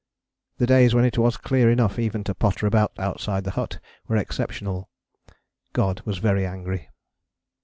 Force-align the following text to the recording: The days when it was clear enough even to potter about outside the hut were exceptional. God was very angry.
The 0.57 0.65
days 0.65 0.95
when 0.95 1.05
it 1.05 1.19
was 1.19 1.37
clear 1.37 1.69
enough 1.69 1.99
even 1.99 2.23
to 2.23 2.33
potter 2.33 2.65
about 2.65 2.91
outside 2.97 3.43
the 3.43 3.51
hut 3.51 3.77
were 4.07 4.17
exceptional. 4.17 4.89
God 5.73 6.01
was 6.05 6.17
very 6.17 6.43
angry. 6.43 6.89